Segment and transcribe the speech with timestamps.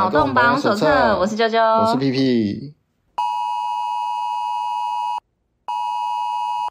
[0.00, 0.86] 脑洞榜手册，
[1.18, 2.74] 我是啾啾，我是屁屁。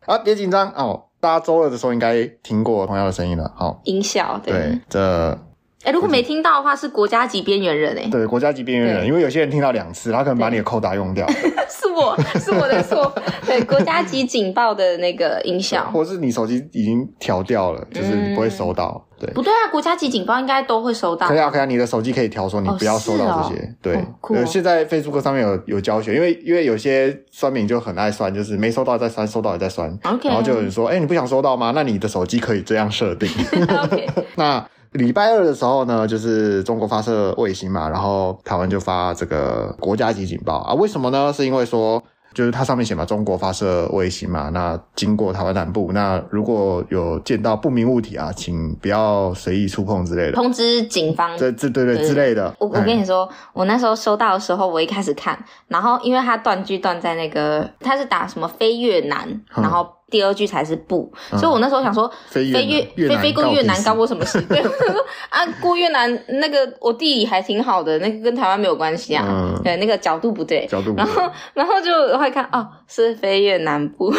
[0.08, 3.54] 啊，别紧张哦，大家周二的时候应该听过同样的声音了。
[3.56, 5.40] 好，音效对，对这。
[5.84, 8.10] 哎，如果没听到的话，是国家级边缘人哎。
[8.10, 11.28] 对，国家级边缘人，因为有些人听到两次，他可能把你的扣打用掉。
[11.70, 13.14] 是我是我的错。
[13.46, 19.06] 对，国家级警报的那个音效，或是你手机已经调掉了，就是你不会收到。
[19.20, 21.28] 对，不对啊，国家级警报应该都会收到。
[21.28, 23.76] 可以啊，可以啊，你的手机可以调说你不要收到这些。
[23.82, 29.90] 对，呃，现在 Facebook 上面有有教学，因为因为有些酸民就很爱酸，就是没收到再酸，收到也再酸。
[30.04, 30.30] OK。
[30.30, 31.72] 然后就有人说，哎，你不想收到吗？
[31.76, 33.30] 那你的手机可以这样设定。
[33.84, 34.08] OK。
[34.36, 34.66] 那。
[34.94, 40.74] 礼拜二的时候呢，就是中国发射卫星嘛，然后台湾就发这个国家级警报啊。
[40.74, 41.32] 为什么呢？
[41.32, 51.38] 是因为说，就是它上面写嘛，中国发射卫星嘛，那经过台湾南部，那如果有见到不明物体啊，请不要随意触碰之类的，通知警方。
[51.38, 52.54] 这这对对之类的。
[52.60, 55.38] 我我跟你说，我那时候收到的时候，我一开始看，
[55.68, 59.99] 然后因为它断句断在那个，它是打什么飞越南，然后。
[60.10, 64.42] 第二句才是不，所以我那时候想说，飞越飞飞过越南干我什么事？
[64.50, 64.60] 对，
[65.30, 69.54] 啊，过越南那个我地理还挺好的，那个跟台湾没有关系啊。
[69.64, 71.06] 对，那个角度不对，角度不对。
[71.06, 74.12] 然后然后就会看哦，是飞越南部。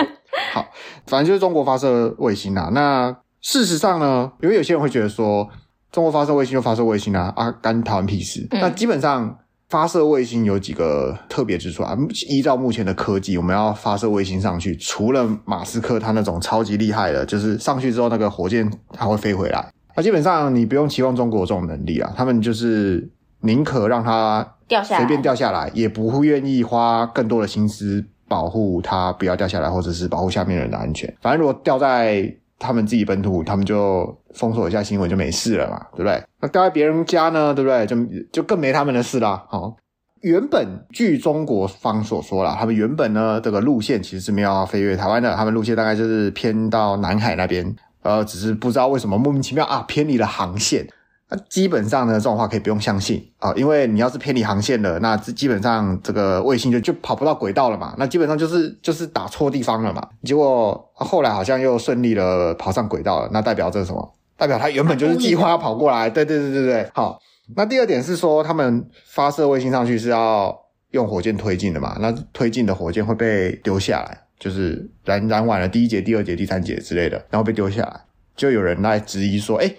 [0.52, 0.66] 好，
[1.06, 2.70] 反正就是中国发射卫星啊。
[2.72, 5.48] 那事实上呢，因为有些人会觉得说，
[5.90, 8.46] 中国发射卫星就发射卫星啊，啊，干台湾屁事。
[8.52, 9.38] 那基本上。
[9.68, 11.96] 发射卫星有几个特别之处啊？
[12.28, 19.70] 依照目前的科技，我们要发射卫星上去，除了马斯克他那种超级厉害的，就是上去之后那个火箭它会飞回来。
[19.94, 23.06] 那基本上你不用期望中国有这种能力啊，他们就是
[23.40, 31.14] 宁可让它掉下来，随便掉下来，也不会愿意花更多的心思保护它不要掉下来，或者是保护下面人的安全。
[31.20, 36.22] 反正如果掉在他们自己本土，他们就封锁一下新闻就没事了嘛，对不对？
[36.40, 37.86] 那待在别人家呢，对不对？
[37.86, 37.96] 就
[38.32, 39.44] 就更没他们的事啦。
[39.48, 39.76] 好，
[40.22, 50.86] 原本据中国方所说啦，他们原本呢这个路线其实是没有飞越台湾的，他们路线大概就是偏到南海那边，呃，只是不知道为什么莫名其妙啊偏离了航线。
[51.30, 60.02] 那基本上呢，这种话可以不用相信啊，因为你要是偏离航线了，那基本上这个卫星就就跑不到轨道了嘛，那基本上就是就是打错地方了嘛。
[60.22, 64.14] 结果后来好像又顺利的跑上轨道了，那代表这是什么？
[64.36, 66.08] 代表他原本就是计划要跑过来。
[66.08, 67.18] 对对对对对，好。
[67.56, 70.54] 那第二点是说，他们发射卫星上去是要
[70.90, 78.00] 用火箭推进的嘛，那推进的火箭会被丢下来，就是燃燃完了第一节、第二节、第三节之类的，然后被丢下来，
[78.36, 79.74] 就有人来质疑说，诶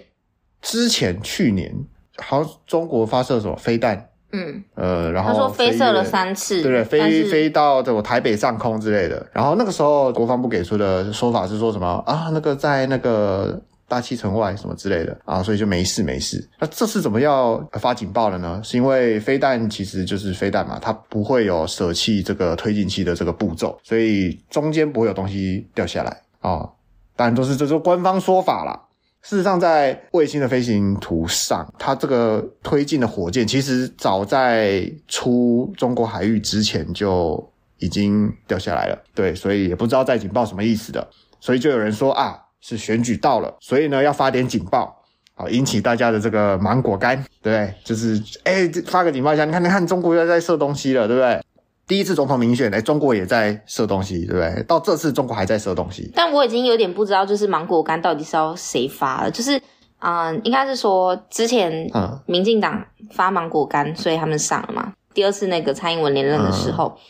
[0.62, 1.74] 之前去年
[2.18, 9.26] 好像中国发射什么飞弹，嗯，呃，然后他说飞射了三次，对对，飞飞到这个台北上空之类的。
[9.32, 12.30] 然后那个时候国防部给出的说法是说什么啊？
[12.32, 16.46] 那个在那个大气层外什么之类的啊，所以就没事没事。
[16.60, 18.60] 那这次怎么要发警报了呢？
[18.62, 26.68] 是因为飞弹其实就是飞弹嘛，它不会有舍弃这个推进器的这个步骤，所以中间不会有东西掉下来啊。
[27.16, 28.80] 当然都是这是官方说法啦。
[29.22, 38.98] 事实上，在卫星的飞行图上，它这个推进的火箭，其实早在出中国海域之前就已经掉下来了。
[39.14, 41.06] 对，所以也不知道在警报什么意思的。
[41.38, 45.02] 所以就有人说啊，是选举到了，所以呢要发点警报，
[45.34, 47.72] 好引起大家的这个芒果干，对？
[47.84, 51.42] 就是哎，发个警报一下，你看，你看，中国又在射东西了，对不对？
[51.90, 54.62] 第一次总统民选，哎，中国也在射东西，对不对？
[54.62, 59.30] 到这次中国还在射东西，但我已经有点不知道，就是芒果干到底是要谁发了？
[59.32, 59.60] 就是，
[59.98, 62.80] 嗯，应该是说之前，嗯，民进党
[63.10, 64.92] 发芒果干，所以他们上了嘛。
[65.12, 67.00] 第二次那个蔡英文连任的时候，嗯、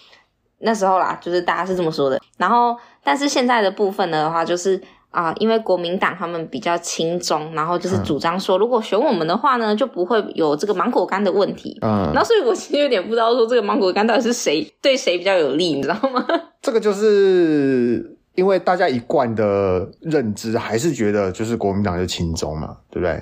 [0.60, 2.18] 那时候啦，就是大家是这么说的。
[2.38, 2.74] 然后，
[3.04, 4.80] 但是现在的部分的话，就是。
[5.10, 11.76] 啊，因为国民党他们比较亲中，然后就是主张说，如果选我们的话呢，就不会有这个芒果干的问题。
[11.82, 16.24] 嗯，那所以我其实有点不知道说这个芒果干到底是谁对谁比较有利，你知道吗？
[16.62, 23.20] 这个就是因为大家一贯的认知还是觉得就是国民党是亲中嘛，对不对？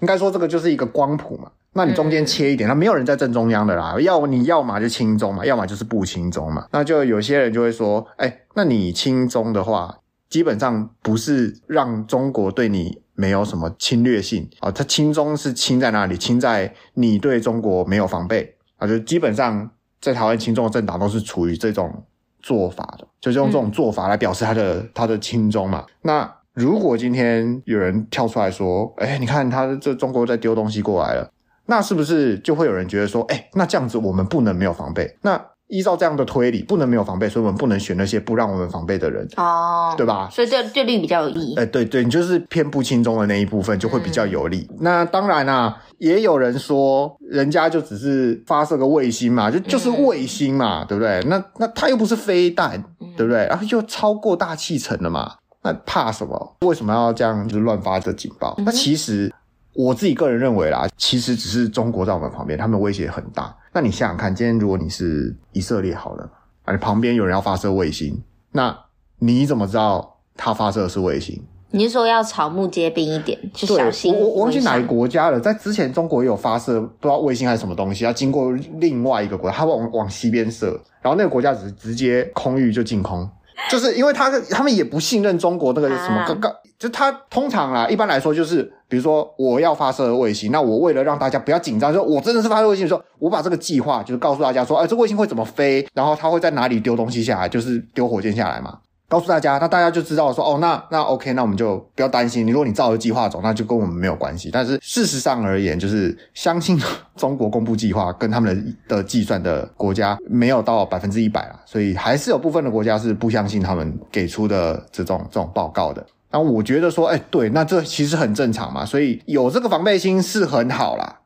[0.00, 1.50] 应该说这个就是一个光谱嘛。
[1.74, 3.94] 那你中间切一点，那、嗯、没有人在正中央的啦。
[4.00, 6.66] 要你要么就亲中嘛，要么就是不亲中嘛。
[6.72, 9.98] 那就有些人就会说，哎，那你亲中的话。
[10.28, 16.16] 基本上不是让中国对你没有什么侵略性啊，它轻中是轻在哪里？
[16.16, 19.70] 轻在你对中国没有防备啊，就基本上
[20.00, 22.04] 在台湾轻中的政党都是处于这种
[22.40, 25.84] 做法的，就是用这种做法来表示他的他的轻中嘛。
[26.02, 31.30] 那如果今天有人跳出来说，哎，你看他这中国在丢东西过来了，
[31.66, 35.16] 那是不是就会有人觉得说，哎，那这样子我们不能没有防备？
[35.22, 40.28] 那依照这样的推理，不能没有防备，所以我们不能选那些不让我们防备的人哦，对吧？
[40.32, 41.54] 所以对对绿比较有利。
[41.56, 44.66] 哎、欸，对对，你就是偏不轻中的那一部分就会比较有利。
[44.70, 51.22] 嗯、那当然啊，也有人说，人家就只是发射个卫星嘛，就就是卫星嘛，嗯、对不对？
[51.28, 53.46] 那那它又不是飞弹，嗯、对不对？
[53.46, 56.56] 然后又超过大气层了嘛，那怕什么？
[56.62, 58.54] 为什么要这样就是乱发这警报？
[58.56, 59.30] 嗯、那其实
[59.74, 63.54] 我自己个人认为啦，其实只是中国在我们旁边，他们威胁很大。
[63.72, 66.30] 那你想想看，今天如果你是以色列好了，
[66.64, 68.22] 啊，你旁边有人要发射卫星，
[68.52, 68.76] 那
[69.18, 71.42] 你怎么知道他发射的是卫星？
[71.70, 74.14] 你是说要草木皆兵一点，就小心？
[74.14, 78.50] 我我忘记哪个国家了，在之前中国也有发射，不知道卫星还是什么东西，要经过
[78.80, 83.28] 另外一个国家，他往往西边射，然后那个国家只是直接空域就进空。
[83.70, 98.78] 就是因为他他们也不信任中国那个什么刚刚，就他通常啦，一般来说就是，比如说我要发射卫星，那我为了让大家不要紧张，说我真的是发射卫星的时候，我把这个计划就是告诉大家说，哎，这卫星会怎么飞，然后它会在哪里丢东西下来，就是丢火箭下来嘛。
[99.08, 102.46] 告诉大家，那大家就知道说，哦，那那 OK，那我们就不要担心。
[102.46, 104.50] 你如果你照着计划走，那就跟我们没有关系。
[104.52, 106.78] 但是事实上而言，就是相信
[107.16, 108.54] 中国公布计划跟他们
[108.86, 116.04] 的的计算的国家没有到百分之一百啊，所以还是有部分的国家是不相信他们给出的这种这种报告的。
[116.30, 118.84] 那我觉得说，哎，对，那这其实很正常嘛。
[118.84, 121.20] 所以有这个防备心是很好啦。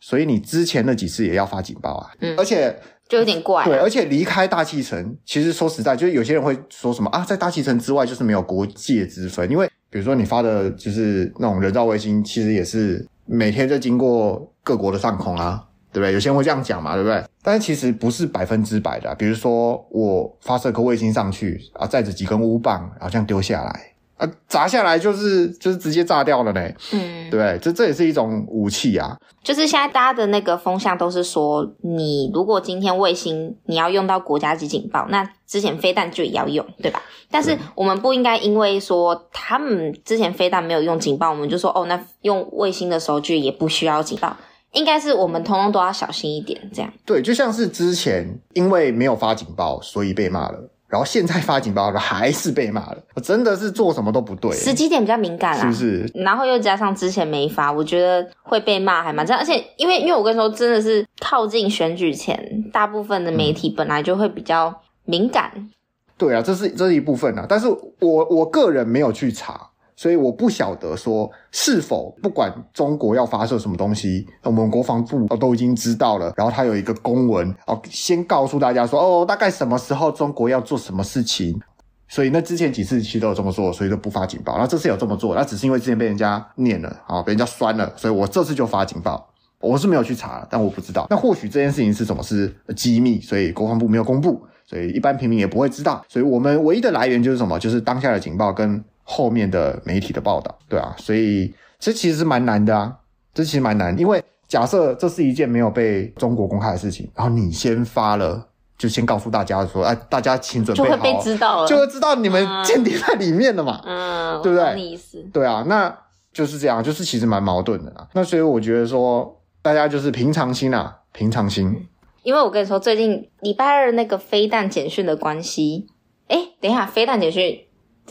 [0.00, 2.76] 所以你之前那几次也要发警报啊，嗯，而且。
[3.12, 15.62] 就有点怪，对，而且离开大气层，其实说实在，就是有些人会说什么啊，在大气层之外就是没有国界之分，因为比如说你发的就是那种人造卫星，其实也是每天在经过各国的上空啊，
[15.92, 16.14] 对不对？
[16.14, 17.22] 有些人会这样讲嘛，对不对？
[17.42, 23.91] 但是其实不是百分之百的，比如说我发射颗卫星上去啊，载着几根乌棒，然后这样丢下来。
[24.16, 26.60] 啊，砸下来就是就是直接炸掉了呢。
[26.92, 29.16] 嗯，对，这这也是一种武器啊。
[29.42, 37.02] 就是现在大家的那个风向都是说，你如果今天卫星你要用到国家级警报，那之前飞弹就也要用，对吧？
[37.30, 44.36] 但是我们不应该因为说他们之前飞弹没有用警报，我们就说哦，那用卫星的时候就也不需要警报。
[44.72, 46.90] 应该是我们通通都要小心一点，这样。
[47.04, 50.70] 对，就像是之前因为没有发警报，所以被骂了。
[50.92, 52.98] 然后现在发警报了， 还是被骂了。
[53.14, 56.12] 我真的是做什么都不对，时机点比较敏感啦，是不是？
[56.22, 59.40] 然后又加上之前没发，我觉得会被骂还蛮这样。
[59.40, 65.50] 而且因为因为我跟你说，真的是靠近选举前，大部分的媒体本来就会比较敏感。
[65.56, 65.70] 嗯、
[66.18, 67.46] 对啊，这是这是一部分啊。
[67.48, 67.66] 但是
[68.00, 69.68] 我我个人没有去查。
[69.94, 76.32] 所以我不晓得说是否不管中国要发射什么东西，我们国防部都已经知道了。
[76.36, 81.60] 然后他有一个公文哦，先告诉大家说哦，大概什么时候中国要做什么事情。
[82.08, 84.58] 所以那之前几次其实都有这么做，所以都不发警报。
[84.58, 89.28] 那这次有这么做，那只是因为之前被人家念了啊，被人家酸了，所以我这次就发警报。
[89.60, 91.06] 我是没有去查，但我不知道。
[91.08, 96.04] 那或许这件事情是什么是机密，所以国防部没有公布，所以一般平民也不会知道。
[96.08, 97.58] 所以我们唯一的来源就是什么？
[97.58, 98.84] 就是当下的警报跟。
[99.02, 102.96] 后面的媒体的报道，对啊，所以这其实是蛮难的啊，
[103.34, 114.80] 这其实蛮难，因为假设这是一件没有被中国公开的事情，然后你先发了，就先告诉大家说，哎，大家请准备好，就会被知道了，就会知道你们间谍在里面了嘛，嗯，对不对？
[114.80, 115.94] 意思，对啊，那
[116.32, 118.08] 就是这样，就是其实蛮矛盾的啦。
[118.12, 121.88] 那所以我觉得说，大家就是平常心啊，平常心。
[122.22, 125.88] 因为我跟你说，最近礼拜二那个飞弹简讯的关系，
[126.28, 127.58] 哎，等一下，飞弹简讯。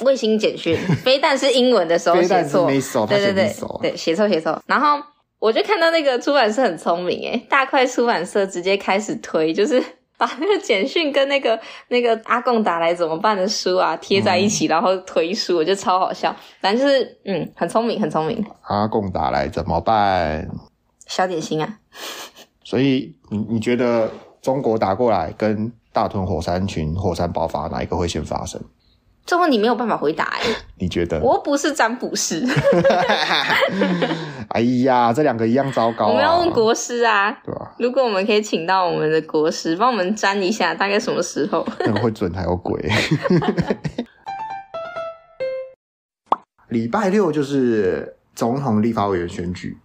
[0.01, 2.67] 卫星简讯， 飞弹是英文的时候写错，
[3.07, 4.61] 对对对，对写错写错。
[4.65, 5.01] 然后
[5.39, 9.81] 我就看到那个出版社很聪明诶，大块出版社直接开始推，就是
[10.17, 16.35] 把那个简讯跟那个那个阿贡打来怎么办的书啊贴在一起，嗯、然后推书，我觉得超好笑。
[16.59, 18.45] 反正就是嗯，很聪明，很聪明。
[18.61, 20.47] 阿贡打来怎么办？
[21.07, 21.77] 小点心啊。
[22.63, 24.09] 所以你你觉得
[24.41, 28.61] 中国打过来跟大屯火山群火山爆发，哪一个会先发生？
[29.25, 30.41] 这问题没有办法回答哎，
[30.79, 31.19] 你觉得？
[31.21, 32.43] 我不是占卜师。
[34.49, 36.09] 哎呀，这两个一样糟糕啊。
[36.09, 37.73] 我们要问国师啊，对吧？
[37.79, 41.65] 如果我们可以请到我们的国师帮我们占一下，大概什么时候？
[41.79, 42.83] 那个会准还有鬼。
[46.69, 49.77] 礼拜六就是总统立法委员选举，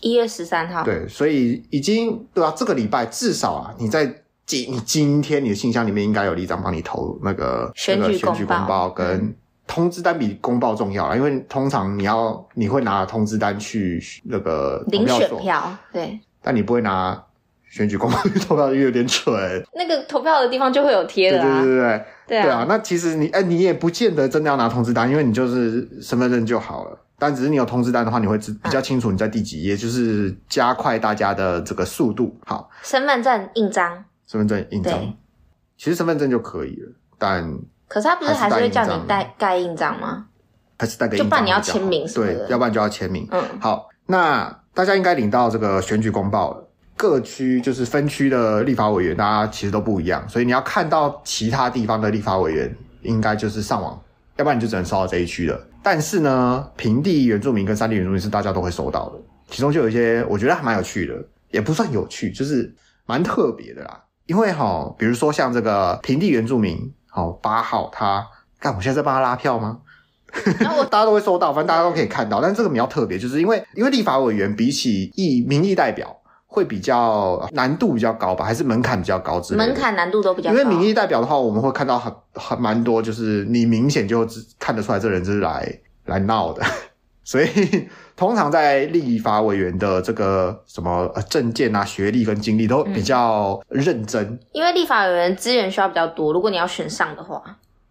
[0.00, 0.84] 一月十三号。
[0.84, 4.21] 对，所以已经对啊，这个礼拜至少啊，你在。
[4.44, 9.34] 今你今天你的信箱里面应该有一张帮你投那个选举选举公报跟
[9.66, 17.18] 通知单，比公报重要啦，因为通常你要你会拿通知单去那个领选票，对，但你不会拿
[17.70, 19.32] 选举公报去投票，因为有点蠢。
[19.72, 22.66] 那个投票的地方就会有贴的啊，对对对对对啊，对啊。
[22.68, 26.98] 那其实你哎，你也不见得真的要拿通知单，因为你就是身份证就好了。
[27.18, 32.36] 但只是你有通知单的话，你会知比较清楚你在第几页，就是加快大家的这个速度。
[32.44, 34.04] 好，身份证印章。
[34.32, 34.98] 身份证印章，
[35.76, 37.46] 其实身份证就可以了，但
[37.86, 40.24] 可是他不是还是会叫你带盖印章吗？
[40.78, 41.26] 还是带个印章？
[41.26, 42.14] 就不然你要签名是？
[42.14, 43.28] 对，要不然就要签名。
[43.30, 46.66] 嗯，好，那大家应该领到这个选举公报了。
[46.96, 54.00] 各区就是分区的立法委员，大家其实都不一样，所以你要看到其他地方的立法委员，应该就是上网，
[54.36, 55.60] 要不然你就只能收到这一区的。
[55.82, 61.14] 但是呢，平地原住民跟山地原住民是大家都会收到的，其中就有一些我觉得还蛮有趣的，
[61.50, 62.72] 也不算有趣，就是
[63.04, 64.00] 蛮特别的啦。
[64.26, 68.26] 因为哦，比如说像这个平地原住民，好八号他，
[68.60, 69.78] 干，我现在在帮他拉票吗？
[70.90, 72.40] 大家都会收到，反正大家都可以看到。
[72.40, 76.18] 但这个比较特别，就是因为因为立法委员比起议民意代表。
[76.54, 79.66] 会比较难度比较高吧，还是门槛比较高之类的？
[79.66, 80.54] 门槛难度都比较高。
[80.54, 85.66] 因为民意代表的话，我们会看到很很蛮多，就是你明显就看得出来这人就是来
[86.04, 86.62] 来闹的。
[87.24, 87.46] 所以
[88.16, 94.22] 通常在立法委员的这个什么证件啊、学历跟经历都比较认真。
[94.24, 97.42] 嗯、因为立法委员资源需要比较多，如果你要选上的话，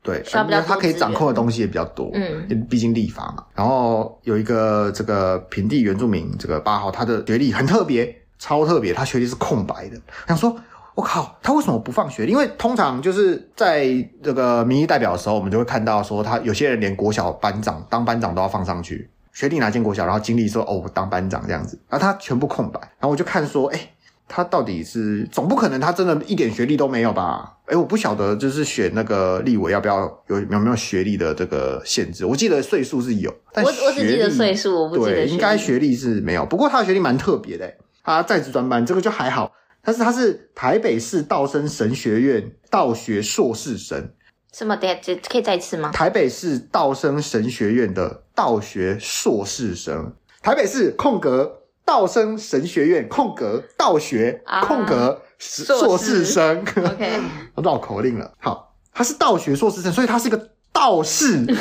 [0.04, 2.10] 对，需要他可以掌控的东西也比较多。
[2.14, 3.44] 嗯，毕竟立法嘛。
[3.54, 8.18] 然后有一个这个平地原住民这个八号，他的学历很特别。
[8.44, 9.96] 超特别，他学历是空白的。
[10.28, 10.60] 想说，
[10.96, 12.32] 我靠，他为什么不放学历？
[12.32, 13.86] 因为通常就是在
[14.24, 22.80] 这个民意代表的时候，我们就会看到说，他有些人连国小班长当班长都要放上去，学历哪间国小，然后经历说哦我，当班长这样子，然后他全部空白。
[22.80, 23.94] 然后我就看说，哎，
[24.28, 27.58] 他到底是总不可能他真的一点学历都没有吧？
[27.66, 32.26] 哎，我不晓得，就是选那个立委要不要有有没有学历的这个限制？
[32.26, 36.46] 我记得岁数是有，但我我只记得岁数，我不记得对，应该学历是没有。
[36.46, 37.74] 不过他的学历蛮特别的。
[38.04, 44.10] 他在职专班，这个就还好，但是他是台北市道生神学院道学硕士生。
[44.52, 44.76] 什么？
[44.76, 45.92] 等下可以再一次吗？
[45.92, 56.58] 台北市道生神学院的道学硕士生，台北市空格道生神学院空格道学空格硕士生。
[56.74, 57.22] OK，
[57.62, 58.32] 绕口令了。
[58.40, 61.46] 好，他是道学硕士生，所以他是一个道士。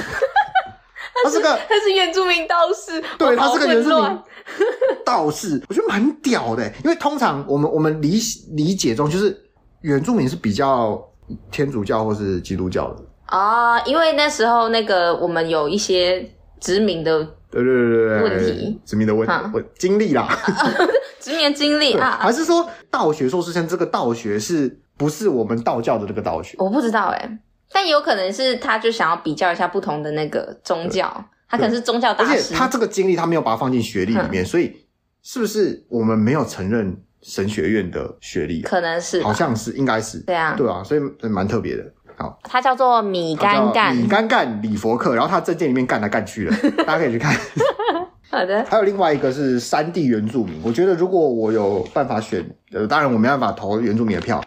[1.22, 4.18] 他是个，他是原住民道士，对，他是个原住民
[5.04, 8.18] 道士，我觉得蛮屌的，因为通常我们我们理
[8.52, 9.38] 理解中就是
[9.82, 10.98] 原住民是比较
[11.50, 16.26] 天主教或是基督教的啊，因为那时候那个我们有一些
[16.60, 19.34] 殖民的对对对对问题，殖民的问题
[19.78, 20.28] 经历啦，
[21.18, 26.56] 殖民经历啊，还是说道学硕士生这个道学是不是我们道教的这个道学？
[26.58, 27.38] 我不知道哎。
[27.72, 32.30] 但有可能是他就想要比较一下不同的那个宗教，他可能是宗教大师。
[32.32, 34.74] 而且他这个经历他没有把它放进学历里面，嗯，所以
[35.22, 38.62] 是不是我们没有承认神学院的学历？
[38.62, 40.18] 可能是，好像是，应该是。
[40.20, 41.84] 对啊，对啊，所以蛮特别的。
[42.20, 46.52] 好，他叫做米干干，米干干李佛克，然后他证件里面干来干去的，
[46.84, 47.34] 大家可以去看。
[48.30, 48.62] 好的。
[48.68, 54.42] 还有另外一个是山地原住民，我觉得如果我有办法选，呃，当然我没办法投原住民的票。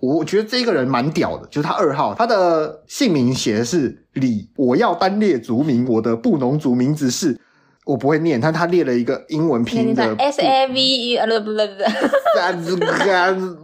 [0.00, 7.36] 我觉得这个人蛮屌的，就是他二号，他的姓名写的是李，我要单列族名，我的布农族名字是，
[7.84, 11.52] 我不会念，但他列了一个英文拼音的 S A V E，呃不不
[12.76, 12.86] 不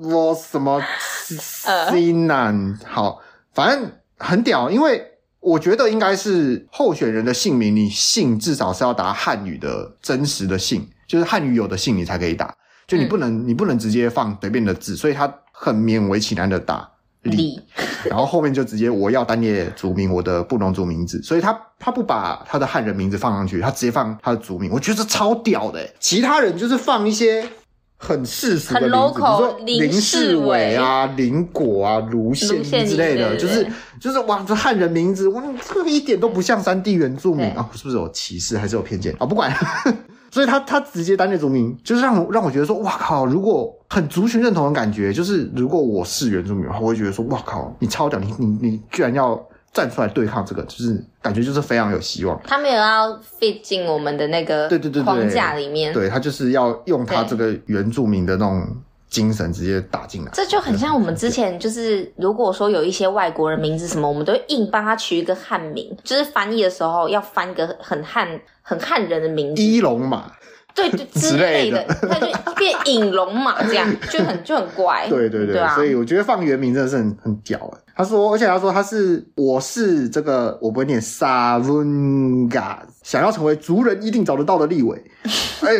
[0.03, 0.83] 不，我什么
[1.25, 3.21] 西南，好，
[3.55, 5.03] 反正很屌，因为
[5.41, 12.55] 我觉得应该是候选人的姓名，你姓至少是要打汉语的真实的姓，就是汉语有的姓你才可以打，
[12.87, 15.33] 就你不能、嗯、你不能直接放随便的字，所以他。
[15.57, 16.87] 很勉为其难的打
[17.23, 17.63] 李，
[18.11, 25.89] 然后后面就直接我要单列族名，我的布农族名字，所以他他不把他的汉人名字放上去，他直接放他的族名，我觉得这超屌的。
[26.01, 27.49] 其他人就是放一些
[28.05, 33.67] 很世俗的名字，比如说林世伟啊、林果啊、卢宪之类的，就是
[33.99, 35.43] 就是哇，这汉人名字，哇，
[35.73, 39.27] 这个一点都不像山地原住民啊，是不是有歧视还是有偏见啊？
[39.27, 39.53] 不管。
[40.31, 43.25] 所以他他直接单列族名，就是让我让我觉得说，哇靠！
[43.25, 47.73] 如果很族群认同的感觉，就是如果我是原住民的话，我会觉得说，哇靠！
[47.79, 49.41] 你超屌，你你你居然要
[49.75, 52.41] 站出来对抗这个，就是感觉就是非常有希望。
[52.47, 58.67] 他没有要 fit 进我们的那个对对对框架里面，对他就是要用他这个原住民的那种。
[59.11, 68.29] 精神直接打进来，这就很像我们之前就是，如果说有一些外国人名字什么，我们都会硬帮他取一个汉名，就是翻译的时候要翻一个很汉、
[68.61, 70.33] 很汉人的名字，伊龙马，
[70.75, 72.27] 对对之类的，他就
[72.57, 75.07] 变引龙马这样，就很就很怪。
[75.11, 77.81] 对对对，所以我觉得放原名真的是很很屌哎。
[77.97, 85.01] 他说，而且他说他是我是这个我不会念 Savunga，，想要成为族人一定找得到的立委，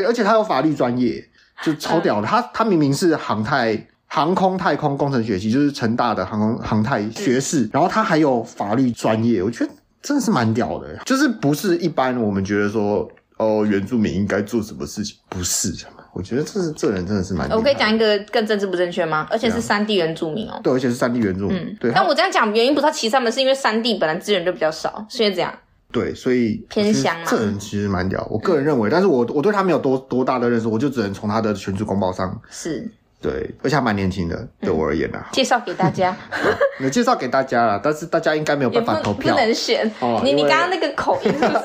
[0.07, 1.25] 而且他有法律专业。
[1.63, 9.71] 就超屌的，他他明明是航太航空太空工程学系，就是成大的航空航太学士，然后他还有法律专业，我觉得
[10.03, 13.09] 真的是蛮屌的，就是不是一般我们觉得说
[13.45, 15.75] 哦原住民应该做什么事情，不是，
[16.13, 17.49] 我觉得这是这人真的是蛮……
[17.51, 19.27] 我可以讲一个更政治不正确吗？
[19.31, 20.61] 而且是山地原住民哦。
[20.63, 21.59] 对，而且是山地原住民。
[21.59, 21.93] 嗯，对。
[21.95, 25.53] 但我这样讲原因不是他歧视他们，是因为山地本来资源就比较少，是因为这样。
[25.93, 27.27] 对，所以偏乡嘛。
[27.27, 32.91] 这人其实蛮屌，我个人认为，嗯、但是我我对他没有多多大的认识，我就只能从他的选举公报上是。
[33.25, 35.31] 对，而且还蛮年轻的，对我而言啊。
[35.33, 36.15] 介绍给大家，
[36.79, 39.91] 有介绍给大家了，但是大家应该没有办法投票，不能选。
[40.01, 41.63] 哦、你你刚刚那个口音是不是？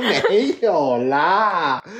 [0.30, 1.84] 没有啦。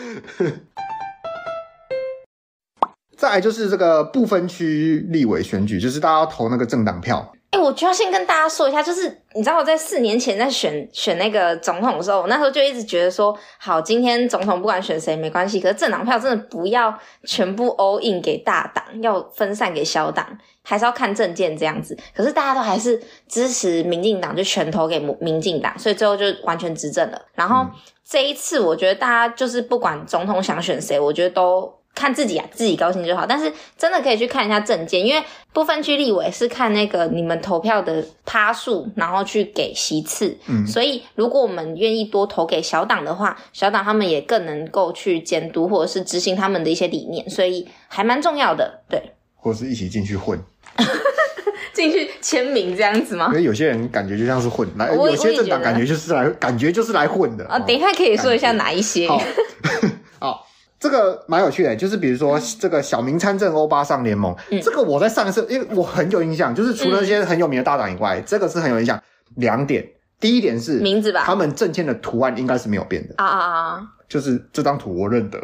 [3.18, 7.30] 再来就是这个不分区立委选举，就是大家要投那个政党票。
[7.50, 21.98] 哎、欸，我就要先跟大家说一下，就是你知道我在四年前在选选那个总统的时候，我那时候就一直觉得说，好，今天总统不管选谁没关系，可是政党票真的不要全部 all in 给大党，要分散给小党，还是要看政见这样子。
[22.14, 27.20] 可是大家都还是支持民进党，就全投给民进党，所以最后就完全执政了。
[27.34, 27.66] 然后
[28.08, 31.79] 这一次，我觉得大家就是不管总统想选谁，我觉得都。
[31.94, 33.26] 看自己啊，自己高兴就好。
[33.26, 40.36] 但是真的可以去看一下政见，因为不分区立委是看那个你们投票的趴数，然后去给席次。
[40.46, 48.80] 嗯，所以如果我们愿意多投给小党的话，小党他们也更能够去监督或者是执行他们的一些理念，所以还蛮重要的。
[48.88, 50.38] 对，或者是一起进去混，
[51.74, 53.26] 进去签名这样子吗？
[53.32, 57.44] 因为有些人感觉就像是混来，有些政党感觉就是来，感觉就是来混的。
[57.46, 59.08] 啊，等一下可以说一下哪一些？
[59.08, 59.20] 好。
[60.20, 60.46] 好
[60.80, 68.98] 这个蛮有趣的，就是比如说这个小明参政欧巴桑联盟，嗯、这个我在上一次，因为我很有印象，就是除了那些很有名的大党以外，嗯、这个是很有印象。
[69.36, 69.86] 两点，
[70.18, 75.38] 第一点是名字吧，他们证件的图案应该是没有变的啊啊啊，就是这张图我认得。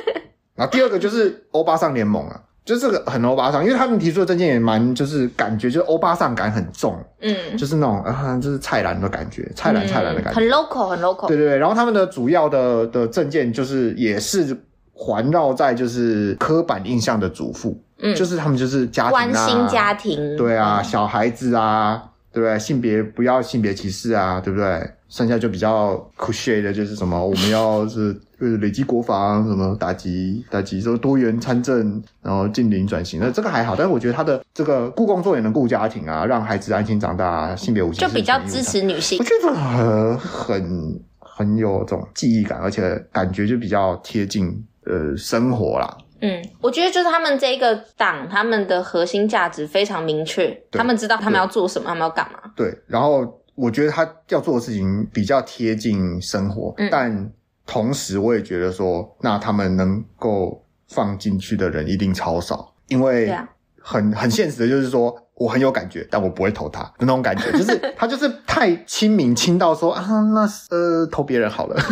[0.56, 11.28] 然后第二个就是欧巴桑联盟啊，就是这个很欧巴桑，因为他们提出的证件也蛮，就是感觉就是欧巴桑感很重，嗯，就是那种啊，就是菜篮的感觉，菜篮菜篮的感觉，很 local 很 local。
[11.28, 14.56] 对对对，然后他们的主要的的证件就是也是。
[15.00, 22.02] 环绕在就是刻板印象的主妇，嗯，就是他们就是家庭啊，关心家庭，对啊，小孩子啊，
[22.32, 22.58] 对不对？
[22.58, 24.90] 性别不要性别歧视啊，对不对？
[25.08, 33.76] 剩下就比较酷炫的，就是什么我们要是呃累积国防，什么打击打击说多元参政，然后近邻转型，那这个还好。
[33.76, 39.16] 但是我觉得他的这个顾工作也能顾家庭啊，让孩子安心长大，性别无就比较支持女性。
[39.18, 44.64] 我觉得很很很有这种记忆感，而且感觉就比较贴近。
[44.88, 52.38] 呃，生活啦，嗯，我觉得就是他们这一个党，他们的核心价值非常明确，他们知道他们要做什么，他们要干嘛。
[52.56, 57.30] 对，然后我觉得他要做的事情比较贴近生活，嗯、但
[57.66, 63.30] 同时我也觉得说，那他们能够放进去的人一定超少，因为
[63.78, 71.76] 很很现实的就是说，我很有感觉，但我不会投他的那种感觉，就是 他就是太亲民，亲到说啊，那呃投别人好了。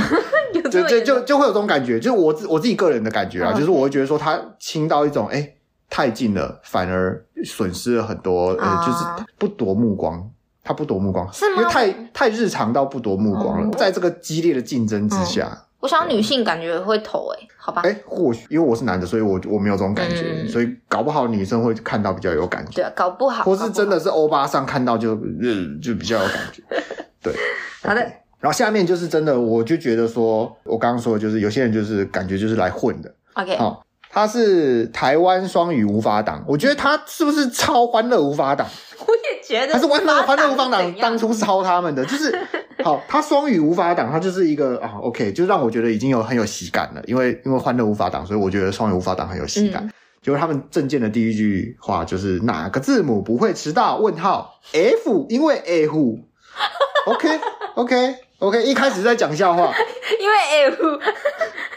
[0.71, 5.57] 就就就就会有这种感觉，就是我自我自己个人的感觉啊就是我会觉得说他亲到一种哎、欸、
[5.89, 8.87] 太近了，反而损失了很多，呃、uh.
[8.87, 10.29] 就是不夺目光，
[10.65, 11.61] 他不夺目光，是吗？
[11.61, 13.77] 因为太太日常到不夺目光了，uh.
[13.77, 15.59] 在这个激烈的竞争之下，uh.
[15.81, 17.83] 我想女性感觉会投哎、欸，好吧？
[17.85, 26.63] 哎、欸，或许因为我是男的，所以我我没有这种感觉，嗯、所以搞不好女生会看到比较有感觉，对啊，搞不好，或是真的是欧巴上看到就嗯就比较有感觉，
[27.23, 27.35] 对，
[27.83, 28.01] 好的。
[28.39, 33.13] 然后下面就是真的，我就觉得说，我刚刚说的就是有些人就是感觉就是来混的。
[33.33, 38.67] OK，好、哦，他是台湾双语无法党，我觉得他是不是超欢乐无法党？
[39.07, 42.31] 我也觉得，他是欢乐欢乐无法党当初抄他们的，就是
[42.85, 49.85] 好，他双语无法挡，他就是一个啊，OK，就让我觉得已经有很有喜感了，因为因为欢乐无法挡，所以我觉得双语无法挡很有喜感。
[49.85, 53.97] 嗯、就是他们证件的第一句话就是哪个字母不会迟到？
[53.97, 57.41] 问号 F，因为 F，OK
[57.75, 58.17] OK。
[58.39, 59.73] OK，一开始在讲笑话，
[60.21, 60.37] 因为
[60.71, 61.01] F，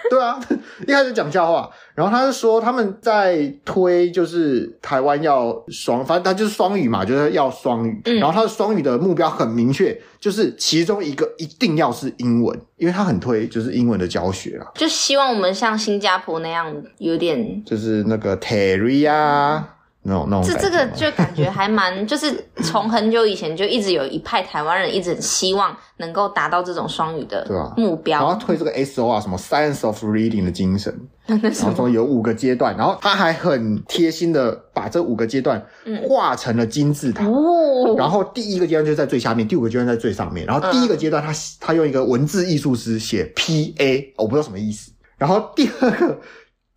[0.10, 0.40] 对啊，
[0.88, 19.76] 一开始讲笑话，然后他是说他们在推，就是台湾要双，反正他就是双语嘛，就是要双语，嗯、然后他的双语的目标很明确，就是其中一个一定要是英文，因为他很推就是英文的教学啊，就希望我们像新加坡那样有点，就是那个 Terry 啊。
[20.10, 27.46] 嗯那种那种，这这个就感觉还蛮， 就是从很久以前就一直有一派台湾人一直很希望能够达到这种双语的
[27.78, 30.94] 目标，然后推这个 S O 啊，什么 Science of Reading 的精神，
[31.28, 35.64] 然后说有五个阶段，然后他还很贴心的把这五个阶段
[36.08, 46.20] 画成了金字塔，嗯、然后第一个阶段就在最下面，第五个阶段在最上面，然后第一个阶段他他用一个文字艺术师写 P A，我不知道什么意思，然后第二个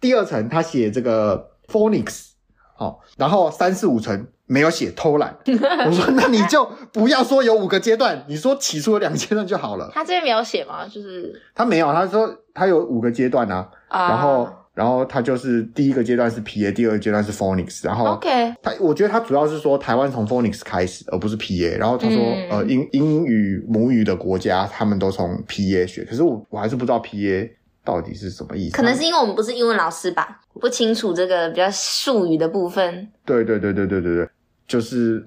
[0.01, 2.32] 第二层他写这个 Phonics。
[2.83, 5.37] 哦，然后三四五层没有写偷懒，
[5.87, 9.91] 我说那你就不要说有五个阶段，你说起初有两个阶段就好了。
[9.95, 10.87] 他这边没有写吗？
[10.87, 21.79] 就是他没有，他说他有五个阶段啊，uh, 然后然后他就是第一个阶段是 PA，第二个阶段是 Phonics，然后 OK，他我觉得他主要是说台湾从 Phonics 开始，而不是 PA。
[21.79, 27.51] 然后他说，嗯、呃，英英语母语的国家他们都从 PA 学，可是我我还是不知道 PA
[27.85, 28.77] 到底是什么意思。
[28.77, 33.11] 可能是因为我们不是英文老师吧，不清楚这个比较术语的部分。
[33.27, 34.29] 对对对对对对对。
[34.73, 35.23] 就是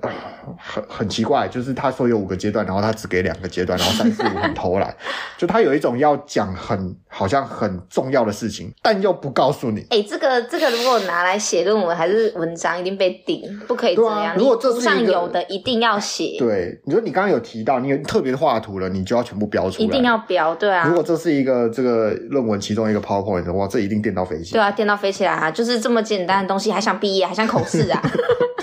[0.58, 4.92] 很很奇怪，就是他说有五个阶段，然后他只给两个阶段，然后三四五很偷懒，
[5.38, 9.82] 就他有一种要讲很好像很重要的事情，但又不告诉你。
[9.92, 14.16] 哎、欸，这个这个如果拿来写论文还是文章，一定被顶，不可以这样。
[14.16, 16.38] 啊、如果这上有的一定要写。
[16.40, 20.56] 对，你说你刚刚有提到，你有特别画图了，你就要全部标出来，一定要标。
[20.56, 20.88] 对啊。
[20.88, 24.54] 如果这是一个这个论文其中一个 PowerPoint 的话，这一定电到飞起。
[24.54, 25.52] 对啊，电到飞起来啊！
[25.52, 28.02] 就是这么简单的东西，还想毕业，还想口试啊？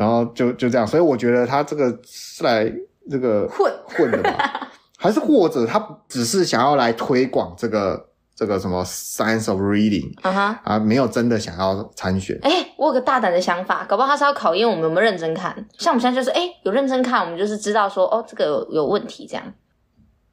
[0.00, 2.72] 然后就就这样，所以我觉得他这个是来
[3.10, 10.72] 这个混混的吧， 还是或者他只是想要来推广这个这个什么 science of reading，啊哈、uh，huh.
[10.72, 12.38] 啊，没有真的想要参选。
[12.40, 15.54] 哎，我有个大胆的想法，搞不好他是要考验我们有没有认真看。
[15.76, 19.44] 像我们现在就是，哎，有认真看，我们就是知道说，哦，这个有有问题，这样。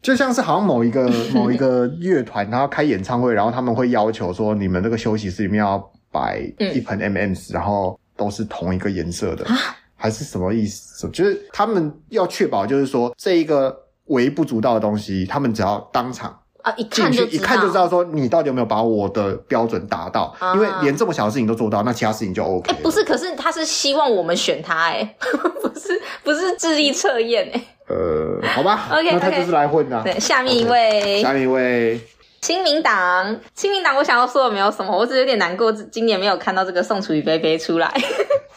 [0.01, 5.77] 就像是好像某一个 某一个乐团，他要开演唱会，然后他们会要求说，你们这个休息室里面要
[6.09, 6.39] 摆
[6.73, 7.99] 一盆 M&M's，、嗯、然后。
[8.17, 11.07] 都是同一个颜色的，蛤还是什么意思？
[11.09, 13.75] 就是他们要确保，就是说这一个
[14.05, 20.35] 微不足道的东西，他们只要当场啊一看就一看就知道说你到底有没有把我的标准达到。
[20.39, 22.73] 啊、因为连这么小的事情都做到，那其他事情就 OK。
[22.73, 25.15] 欸、不是，可是他是希望我们选他、欸，哎，
[25.61, 27.63] 不是，不是智力测验，哎。
[27.89, 30.03] 呃，好吧，OK，那他就是来混的、啊。
[30.03, 32.01] 对，下面一位，okay, 下面一位。
[32.41, 37.91] 亲民党，亲民党，我想要说的没有什么，我只是有点难过，今年没有看到这个宋楚瑜杯杯出来。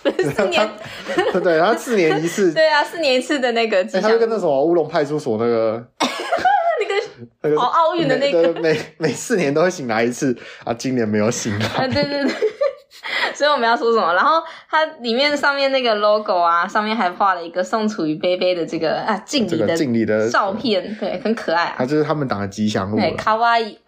[0.02, 0.70] 四年，
[1.32, 5.84] 对 对，他四年一次， 对啊，四年一次的那个、欸，他就跟那什么乌龙派出所那个，
[7.42, 11.66] 那个哦奥运的那个，每每四年都会醒来一次啊，今年没有醒来。
[11.66, 12.32] 啊，对对对。
[13.34, 14.12] 所以我们要说什么？
[14.14, 21.74] 然后它里面上面那个 logo 啊，上面还画了一个宋楚瑜杯杯的这个啊敬礼的敬礼的照片，对，很可爱啊。
[21.78, 22.96] 它就是他们党的吉祥物。
[22.96, 23.78] 对，卡哇伊。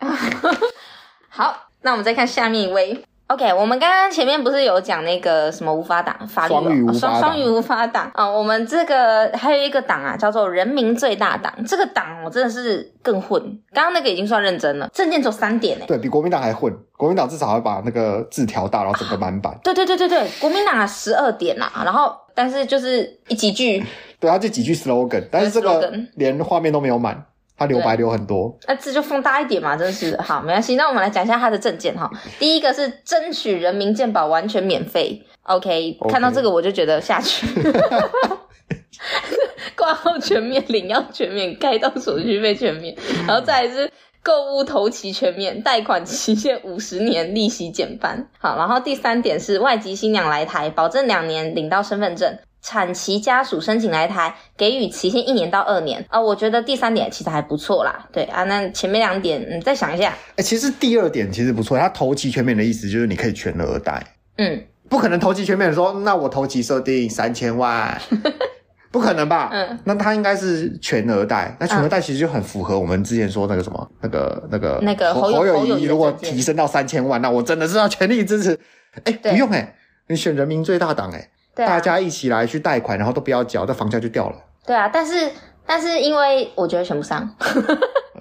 [1.29, 3.05] 好，那我们再看下面一位。
[3.33, 6.53] OK，我们刚刚前面不是有讲那个什么无法党法律
[6.93, 8.29] 双双语无法党啊？
[8.29, 11.51] 我们这个还有一个党啊，叫做人民最大党。
[11.65, 13.41] 这个党我真的是更混，
[13.73, 14.87] 刚刚那个已经算认真了。
[14.93, 16.71] 证件只有三点诶，对，比国民党还混。
[16.95, 19.59] 国民党至少会把那个字调大，然后整个满版。
[19.65, 23.83] 对对对对对，国民党啊十二点啦，然后但是就是一几句，
[24.21, 27.25] 对，他就几句 slogan，但是这个连画面都没有满。
[27.63, 30.77] 他留白留很多，那字就放大一点嘛，真是好，没关系。
[30.77, 32.11] 那我们来讲一下他的证件哈。
[32.39, 36.11] 第一个是争取人民健保完全免费，OK，, okay.
[36.11, 37.47] 看到这个我就觉得下去。
[39.77, 42.95] 挂号全面，领药全面，开到手续费全面，
[43.27, 43.91] 然后再来是
[44.23, 48.29] 购物投期全面，贷款期限五十年，利息减半。
[48.39, 52.39] 好，然后第三点是外籍新娘来台，保证两年领到身份证。
[52.63, 58.07] 产期家属申请来台，给予期限一年到二年啊、呃，我觉得第三点其实还不错啦。
[58.13, 60.11] 对啊，那前面两点你再想一下。
[60.11, 64.01] 哎、欸，其实第二点其实不错，它投期全免的意思就是你可以全额贷。
[64.39, 68.01] 嗯，不可能投期全免说，那我投期设定三千万，
[68.93, 69.49] 不可能吧？
[69.53, 78.57] 嗯，那他应该是全额贷，那全额贷其实就很符合我们之前说那个什么，那个那个那个侯友宜如果提升到三千万，那我真的是要全力支持。
[79.03, 79.75] 哎、欸，不用哎、欸，
[80.07, 81.29] 你选人民最大党哎、欸。
[81.55, 84.37] 对啊、大家一起来去贷款，然后都不要缴，那房价就掉了。
[84.67, 85.31] 对啊，但是
[85.67, 87.29] 但是因为我觉得选不上。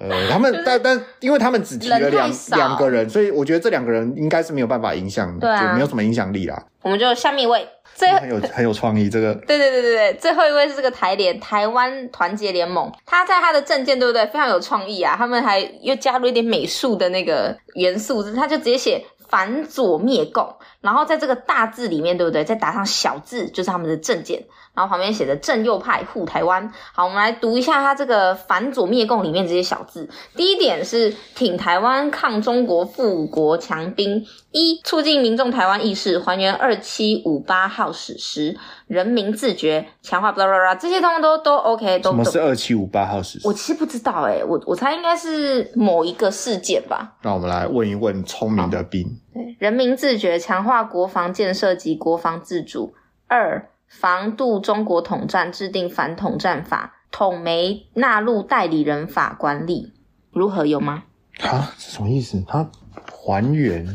[0.00, 6.60] 呃，他们、就是、但但因为他们只提了两两个人，所以我觉得这两个人应该是没有办法影响，对啊、就没有什么影响力啦。
[6.82, 7.64] 我们就下面一位，
[7.94, 9.32] 最很有很有创意这个。
[9.46, 14.26] 对对对对对，最后一位是这个台联台湾团结联盟，他在他的证件对不对？
[14.26, 19.04] 非常有创意啊，他们还又加入一点美术的那个元素，他就直接写。
[19.28, 20.46] 反左灭共，
[20.82, 22.44] 然后在这个大字里面，对不对？
[22.44, 24.44] 再打上小字，就是他们的证件。
[24.74, 26.72] 然后旁边写着“正右派护台湾”。
[26.94, 30.08] 好，我们来读一下他这个反左灭共里面这些小字。
[30.34, 38.56] 第一点是挺台湾抗中国富国强兵，一促进民众台湾意识，还原二七五八号史实。
[38.86, 42.10] 人民自觉，强化巴拉巴拉，这些通通都都 OK，都。
[42.10, 43.46] 什么是二七五八号史实？
[43.46, 47.12] 我其实不知道诶、欸、我我猜应该是某一个事件吧。
[47.20, 49.20] 让我们来问一问聪明的兵。
[49.32, 52.94] 对，人民自觉，强化国防建设及国防自主。
[53.26, 59.92] 二，防杜中国统战，制定反统战法，统媒纳入代理人法管理，
[60.30, 61.04] 如何有吗？
[61.40, 62.42] 啊，什么意思？
[62.46, 62.70] 它
[63.10, 63.86] 还原？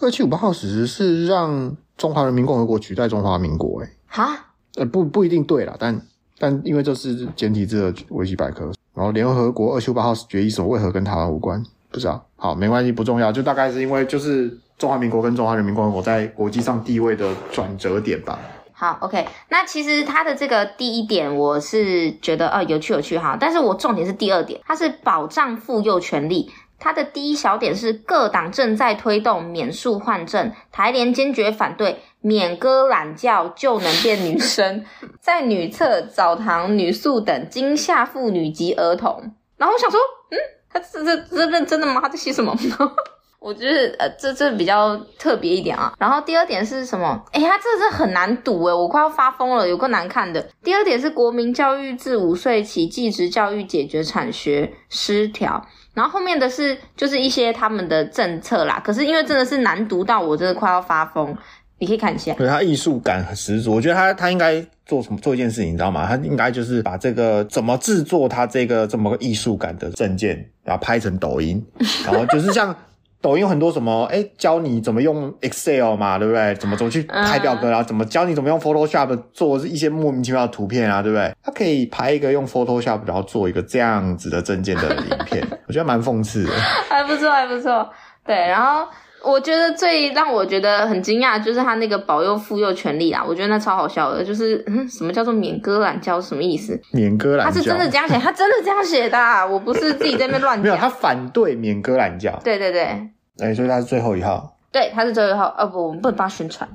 [0.00, 3.86] 二七五八号事实是让中华人民共和国取代中华民国、欸？
[3.86, 6.00] 诶哈，呃，不不一定对啦，但
[6.38, 11.62] 但因为这是简体字的维基百科，然后联合国二七五八号决议什么为何跟台湾无关？
[11.94, 12.26] 不知道。
[12.34, 18.36] 好，没关系，不重要，就大概是因为就是中华民国跟中华人民共和国在国际上地位的转折点吧。
[18.72, 26.50] 好，OK，那其实它的这个第一点，我是觉得呃有趣有趣哈，但是我重点是第二点，它是保障妇幼权利。
[26.76, 34.84] 它的第一小点是各党正在推动免诉换证，台联坚决反对免割懒觉就能变女生，
[35.22, 39.32] 在女厕、澡堂、女宿等惊吓妇女及儿童。
[39.56, 40.36] 然后我想说，嗯，
[40.74, 42.00] 他这这这认真的吗？
[42.02, 42.54] 他在写什么？
[43.38, 45.92] 我觉得呃，这这比较特别一点啊。
[45.98, 47.22] 然后第二点是什么？
[47.30, 50.40] 哎，他这这很难读诶，我快要发疯了，有够难看的。
[50.62, 55.62] 第二点是国民教育自五岁起继职教育解决产学失调。
[55.92, 58.80] 然后后面的是就是一些他们的政策啦。
[58.82, 61.36] 可是因为真的是难读到我真的快要发疯，
[61.84, 62.32] 你可以看一下。
[62.34, 66.06] 对，他艺术感很十足，我觉得他他应该做什么做一件事情，你知道吗？
[66.08, 71.62] 他应该就是把这个怎么制作他这个这么个艺术感的证件，然后拍成抖音，
[72.06, 72.74] 然后就是像。
[73.20, 76.54] 抖音有很多什么，哎，教你怎么用 Excel 嘛，对不对？
[76.56, 77.82] 怎么怎么去拍表格啊？
[77.82, 81.00] 怎么教你怎么用 Photoshop 做一些莫名其妙的图片啊？
[81.00, 81.34] 对不对？
[81.42, 86.50] 他可以拍一个用 Photoshop，然后做一个这样子的证件的影片， 我觉得蛮讽刺的。
[86.90, 87.88] 还不错，还不错。
[88.26, 88.86] 对，然后
[89.24, 96.78] 我觉得最让我觉得很惊讶，就是他那个保佑妇幼权利啊，我觉得那超好笑的，就是嗯，什么叫做免割懒觉什么意思？
[96.92, 100.62] 免割懒觉，他是真的这样写，他真的这样写的，啊，我不是自己在那边乱讲。
[100.64, 102.30] 没有，他反对免割懒觉。
[102.44, 102.82] 对对对。
[102.82, 104.56] 哎、欸，所以他是最后一号。
[104.70, 105.54] 对，他是最后一号。
[105.58, 106.68] 哦不，我们不能帮他宣传。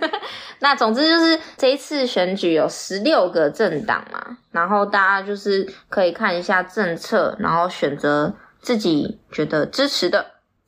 [0.60, 10.24] 那总之就是这一次选举有十六个政党嘛，然后大家就是可以看一下政策，然后选择自己觉得支持的。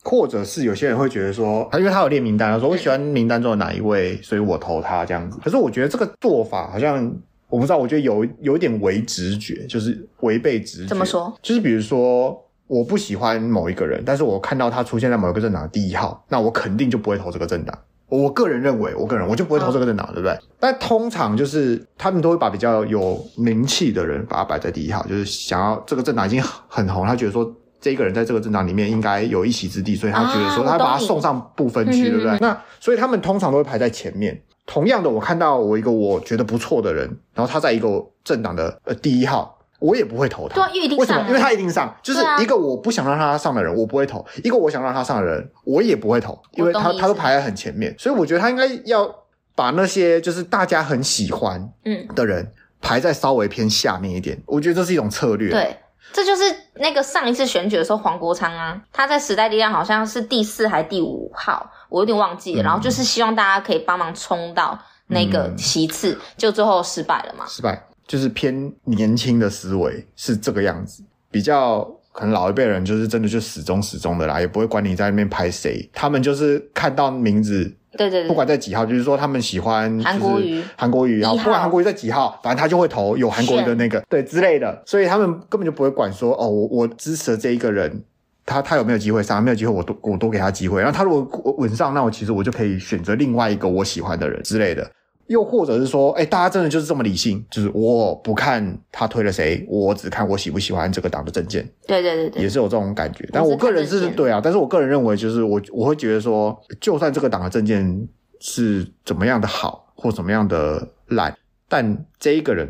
[0.09, 5.39] 或者是有些人会觉得说，他因为他有列名单，他说我喜欢名单中的哪一位，嗯、所以我投他这样子。
[5.45, 7.05] 可是我觉得这个做法好像
[7.49, 10.89] 我不知道，我觉得有有一点违直觉，就是违背直觉。
[10.89, 11.33] 怎么说？
[11.43, 12.45] 就是比如说。
[12.69, 17.75] 我不喜欢某一个人，但是我看到他出现在某一个政党的第一号，那我肯定就不会投这个政党。
[18.11, 20.39] 我个人认为，我个人我就不会投这个政党，对不对？
[20.61, 27.51] 但通常就是他们都会把比较有名气的人把他摆在第一号，就是想要这个政党已经很红，他觉得说
[27.89, 32.39] 这个人在这个政党里面应该有一席之地，所以他觉得说他把他送上不分区，对不对？
[32.41, 34.39] 那所以他们通常都会排在前面。
[34.67, 39.55] 同样的，我看到我一个我觉得不错的人，然后他在一个政党的呃第一号。
[39.81, 41.25] 我也不会投他，为什么？
[41.29, 49.09] 因为他一定上，就是一个我不想让他上的人，我不会投；一个我想让他上的人，我也不会投，因为他他都排在很前面，所以我觉得他应该要
[49.55, 54.37] 把那些就是大家很喜欢嗯的人排在稍微偏下面一点。
[54.47, 55.49] 我觉得这是一种策略。
[55.53, 55.77] 对，
[56.13, 56.43] 这就是
[56.77, 62.63] 那个上一次选举的时候，黄国昌啊，他在时代力量好像是第四还是第五号，我有点忘记了。
[62.63, 67.85] 嗯、然后就是希望大家可以帮忙冲到那个席次，嗯、就最后失败了嘛，失败。
[68.07, 88.05] 就是偏年轻的思维是这个样子，比较可能老一辈人就是真的就始终始终的啦，也不会管你在那边拍谁，他们就是看到名字，对对对，不管在几号，就是说他们喜欢韩国瑜，韩国瑜，然后不管韩国瑜在几号，反正他就会投有韩国瑜的那个，对之类的，所以他们根本就不会管说哦，我我支持的这一个人，
[88.45, 94.91] 他他有没有机会上，没有机会我都我都给他机会，然后他如果稳上，那我其实我就可以选择另外一个我喜欢的人之类的。
[95.29, 101.63] 又或者是说，哎，大家真的就是这么理性，就是我不看他推了谁，我只看我喜不喜欢这个党的政见。
[101.87, 103.29] 对对对对，也是有这种感觉。
[103.33, 108.09] 但我个人是对啊，但是我个人认为，就是我我会觉得说，就算这个党的政见
[108.41, 111.37] 是怎么样的好或怎么样的烂，
[111.69, 112.69] 但这一个人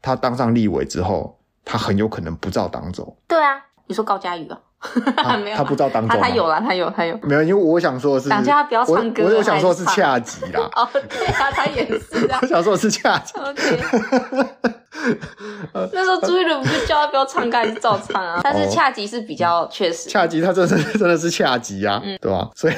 [0.00, 3.16] 他当上立委之后，他很有可能不照党走。
[3.26, 4.58] 对啊，你说高嘉瑜啊？
[5.16, 10.70] 啊、没有，他不知道当中，他有了，他有，他有，没有，因为我想说的是，想叫他不要唱歌，我我想说的是恰吉啦。
[10.76, 12.38] 哦，对啊，他也是啊。
[12.42, 13.34] 我想说的是恰吉。
[15.92, 18.40] 那时候朱一伦不是叫他不要唱歌，还是照唱啊？
[18.42, 20.08] 但是恰吉是比较确实。
[20.08, 22.48] 恰吉他真的真的是恰吉啊，嗯、对吧？
[22.54, 22.74] 所以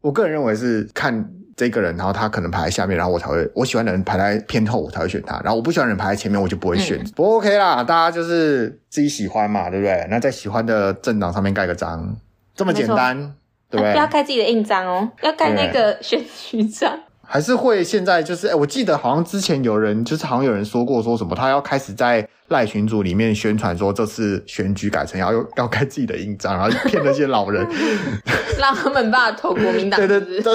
[0.00, 1.30] 我个人认为是看。
[1.62, 5.40] 这个人，然后他可能排在下面，然后我才会我喜欢的人排在偏后，我才会选他。
[5.44, 6.98] 然后我不喜欢的人排在前面，我就不会选。
[6.98, 10.04] 嗯、不 OK 啦，大家就是自己喜欢嘛，对不对？
[10.10, 12.16] 那在喜欢的政党上面盖个章，
[12.56, 13.32] 这么简单，错
[13.70, 13.92] 对不对？
[13.92, 16.20] 不要盖自己的印章哦，要盖那个选
[16.50, 16.98] 举章。
[17.24, 27.66] 还是会现在就是，哎，我记得好像之前有人就是好像有人说过，说什么他要开始在赖群组里面宣传说这次选举改成要用 要盖自己的印章，然后骗那些老人，
[28.58, 30.54] 让他们把投国民党对对 对。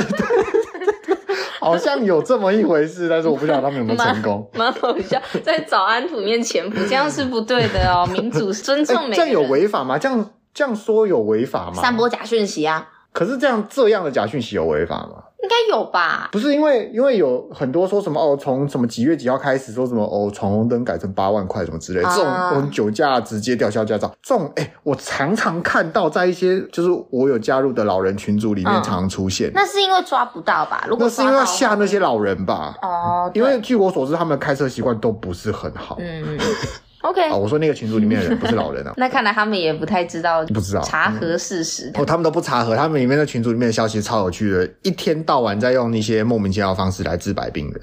[1.69, 4.49] 好像有这么一回事，但是我不晓得他们有没有成功。
[4.53, 8.07] 蛮好笑，在早安图面前这样是不对的哦。
[8.11, 9.15] 民主尊重每个人。
[9.15, 9.97] 这样有违法吗？
[9.97, 11.81] 这样这样说有违法吗？
[11.81, 12.89] 散播假讯息啊！
[13.13, 15.23] 可是这样这样的假讯息有违法吗？
[15.43, 16.29] 应该有吧？
[16.31, 29.49] 不是因为因为有很多说什么哦，从什么几月几号开始说什么哦，闯红灯改成八万块什么之类，啊、这种我们酒驾直接吊销驾照，这种哎、欸，我常常看到在一些就是我有加入的老人群组里面常常出现。
[29.49, 30.85] 嗯、那是因为抓不到吧？
[30.89, 32.75] 如果那是因为要吓那些老人吧？
[32.81, 35.97] 哦，因为据我所知，他们开车习惯都不是很好。
[35.99, 36.37] 嗯。
[37.01, 38.93] OK，哦，我说那个群组里面的人不是老人啊。
[38.97, 41.91] 那看来他们也不太知道，不知道查核事实。
[41.93, 47.81] 哦，他们都不查核，他们里面的群组里面的消息超有趣的，一天到晚在用那些莫名其妙的方式来治百病人。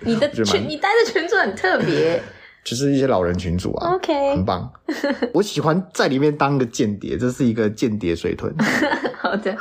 [0.02, 2.20] 你的 群，你待的群组很特别，
[2.64, 3.94] 就是一些老人群组啊。
[3.94, 4.70] OK，很棒。
[5.32, 8.52] 我喜欢在里面当个间谍，这是一个间谍水豚。
[9.18, 9.56] 好的，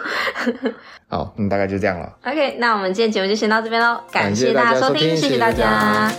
[1.08, 2.12] 好，嗯，大概就这样了。
[2.26, 6.12] OK，那我们今天节目就先到这边喽，感谢大家收听，谢谢大家。